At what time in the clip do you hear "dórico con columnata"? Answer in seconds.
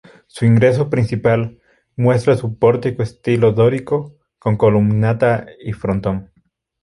3.51-5.45